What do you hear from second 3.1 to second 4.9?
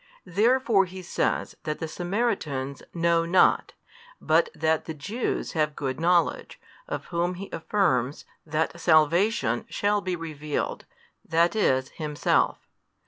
not, but that